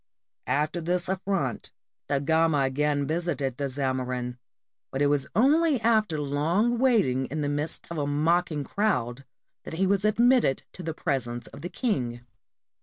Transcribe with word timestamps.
After 0.47 0.81
this 0.81 1.07
affront 1.07 1.71
Da 2.09 2.17
Gama 2.17 2.61
again 2.61 3.05
visited 3.05 3.57
the 3.57 3.69
Zamorin, 3.69 4.39
but 4.89 4.99
it 4.99 5.05
was 5.05 5.27
only 5.35 5.79
after 5.81 6.17
long 6.17 6.79
waiting 6.79 7.27
in 7.27 7.41
the 7.41 7.47
midst 7.47 7.85
of 7.91 7.99
a 7.99 8.07
mock 8.07 8.51
ing 8.51 8.63
crowd, 8.63 9.25
that 9.63 9.75
he 9.75 9.85
was 9.85 10.03
admitted 10.03 10.63
to 10.73 10.81
the 10.81 10.95
presence 10.95 11.45
of 11.49 11.61
the 11.61 11.69
king. 11.69 12.21